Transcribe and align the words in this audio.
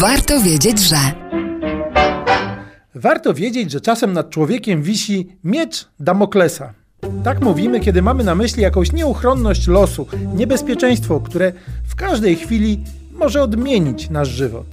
Warto 0.00 0.40
wiedzieć, 0.40 0.80
że. 0.80 0.96
Warto 2.94 3.34
wiedzieć, 3.34 3.70
że 3.70 3.80
czasem 3.80 4.12
nad 4.12 4.30
człowiekiem 4.30 4.82
wisi 4.82 5.36
miecz 5.44 5.88
Damoklesa. 6.00 6.72
Tak 7.24 7.40
mówimy, 7.40 7.80
kiedy 7.80 8.02
mamy 8.02 8.24
na 8.24 8.34
myśli 8.34 8.62
jakąś 8.62 8.92
nieuchronność 8.92 9.66
losu, 9.66 10.06
niebezpieczeństwo, 10.34 11.20
które 11.20 11.52
w 11.88 11.94
każdej 11.94 12.36
chwili 12.36 12.84
może 13.12 13.42
odmienić 13.42 14.10
nasz 14.10 14.28
żywot. 14.28 14.66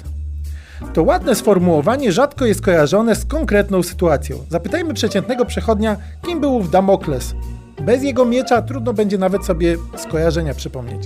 To 0.94 1.04
ładne 1.04 1.36
sformułowanie 1.36 2.12
rzadko 2.12 2.46
jest 2.46 2.62
kojarzone 2.62 3.16
z 3.16 3.26
konkretną 3.26 3.84
sytuacją. 3.84 4.38
Zapytajmy 4.50 4.94
przeciętnego 4.94 5.46
przechodnia, 5.46 5.98
kim 6.26 6.40
był 6.40 6.56
ów 6.56 6.72
Damokles. 6.72 7.36
Bez 7.82 8.04
jego 8.04 8.26
miecza 8.26 8.62
trudno 8.62 8.94
będzie 8.94 9.18
nawet 9.18 9.46
sobie 9.46 9.78
skojarzenia 9.98 10.54
przypomnieć. 10.54 11.04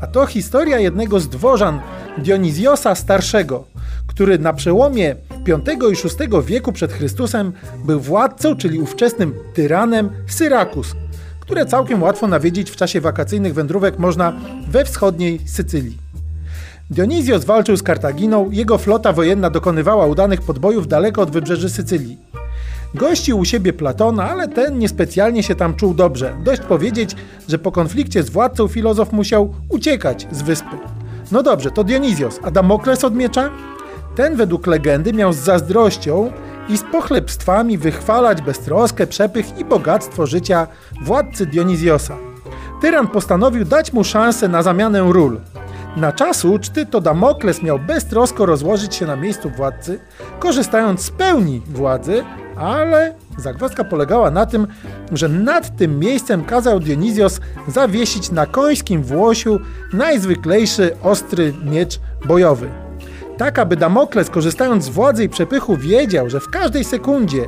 A 0.00 0.06
to 0.06 0.26
historia 0.26 0.78
jednego 0.78 1.20
z 1.20 1.28
dworzan 1.28 1.80
Dionizjosa 2.18 2.94
Starszego, 2.94 3.64
który 4.06 4.38
na 4.38 4.52
przełomie 4.52 5.16
V 5.46 5.58
i 5.92 5.94
VI 5.94 6.42
wieku 6.44 6.72
przed 6.72 6.92
Chrystusem 6.92 7.52
był 7.84 8.00
władcą, 8.00 8.56
czyli 8.56 8.78
ówczesnym 8.78 9.34
tyranem 9.54 10.10
Syrakus, 10.26 10.94
które 11.40 11.66
całkiem 11.66 12.02
łatwo 12.02 12.26
nawiedzić 12.26 12.70
w 12.70 12.76
czasie 12.76 13.00
wakacyjnych 13.00 13.54
wędrówek 13.54 13.98
można 13.98 14.32
we 14.68 14.84
wschodniej 14.84 15.40
Sycylii. 15.46 15.98
Dionizjos 16.90 17.44
walczył 17.44 17.76
z 17.76 17.82
Kartaginą, 17.82 18.50
jego 18.50 18.78
flota 18.78 19.12
wojenna 19.12 19.50
dokonywała 19.50 20.06
udanych 20.06 20.42
podbojów 20.42 20.88
daleko 20.88 21.22
od 21.22 21.30
wybrzeży 21.30 21.70
Sycylii. 21.70 22.18
Gościł 22.94 23.38
u 23.38 23.44
siebie 23.44 23.72
Platona, 23.72 24.30
ale 24.30 24.48
ten 24.48 24.78
niespecjalnie 24.78 25.42
się 25.42 25.54
tam 25.54 25.74
czuł 25.74 25.94
dobrze. 25.94 26.36
Dość 26.44 26.62
powiedzieć, 26.62 27.16
że 27.48 27.58
po 27.58 27.72
konflikcie 27.72 28.22
z 28.22 28.30
władcą 28.30 28.68
filozof 28.68 29.12
musiał 29.12 29.54
uciekać 29.68 30.26
z 30.32 30.42
wyspy. 30.42 30.89
No 31.32 31.42
dobrze, 31.42 31.70
to 31.70 31.84
Dionizjos, 31.84 32.40
a 32.42 32.50
Damokles 32.50 33.04
od 33.04 33.14
miecza? 33.14 33.50
Ten 34.14 34.36
według 34.36 34.66
legendy 34.66 35.12
miał 35.12 35.32
z 35.32 35.36
zazdrością 35.36 36.32
i 36.68 36.76
z 36.76 36.82
pochlebstwami 36.82 37.78
wychwalać 37.78 38.42
beztroskę, 38.42 39.06
przepych 39.06 39.58
i 39.58 39.64
bogactwo 39.64 40.26
życia 40.26 40.66
władcy 41.02 41.46
Dionizjosa. 41.46 42.16
Tyran 42.80 43.06
postanowił 43.08 43.64
dać 43.64 43.92
mu 43.92 44.04
szansę 44.04 44.48
na 44.48 44.62
zamianę 44.62 45.00
ról. 45.12 45.40
Na 45.96 46.12
czas 46.12 46.44
uczty 46.44 46.86
to 46.86 47.00
Damokles 47.00 47.62
miał 47.62 47.78
beztrosko 47.78 48.46
rozłożyć 48.46 48.94
się 48.94 49.06
na 49.06 49.16
miejscu 49.16 49.50
władcy, 49.50 49.98
korzystając 50.38 51.00
z 51.00 51.10
pełni 51.10 51.62
władzy, 51.66 52.24
ale 52.56 53.14
zagwozdka 53.38 53.84
polegała 53.84 54.30
na 54.30 54.46
tym, 54.46 54.66
że 55.12 55.28
nad 55.28 55.76
tym 55.76 55.98
miejscem 55.98 56.44
kazał 56.44 56.80
Dionizjos 56.80 57.40
zawiesić 57.68 58.30
na 58.30 58.46
końskim 58.46 59.02
włosiu 59.02 59.60
najzwyklejszy 59.92 60.96
ostry 61.02 61.54
miecz 61.64 62.00
bojowy. 62.26 62.70
Tak, 63.36 63.58
aby 63.58 63.76
Damokles, 63.76 64.30
korzystając 64.30 64.84
z 64.84 64.88
władzy 64.88 65.24
i 65.24 65.28
przepychu, 65.28 65.76
wiedział, 65.76 66.30
że 66.30 66.40
w 66.40 66.50
każdej 66.50 66.84
sekundzie 66.84 67.44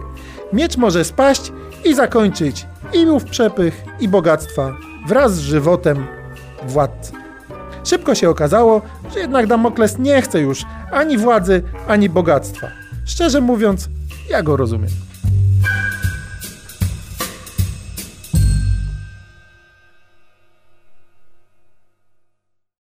miecz 0.52 0.76
może 0.76 1.04
spaść 1.04 1.52
i 1.84 1.94
zakończyć 1.94 2.66
i 2.92 3.06
ów 3.06 3.24
przepych, 3.24 3.84
i 4.00 4.08
bogactwa 4.08 4.76
wraz 5.06 5.34
z 5.34 5.40
żywotem 5.40 6.06
władcy. 6.66 7.21
Szybko 7.84 8.14
się 8.14 8.30
okazało, 8.30 8.82
że 9.14 9.20
jednak 9.20 9.46
Damokles 9.46 9.98
nie 9.98 10.22
chce 10.22 10.40
już 10.40 10.64
ani 10.92 11.18
władzy, 11.18 11.62
ani 11.88 12.08
bogactwa. 12.08 12.66
Szczerze 13.04 13.40
mówiąc, 13.40 13.88
ja 14.30 14.42
go 14.42 14.56
rozumiem. 14.56 14.90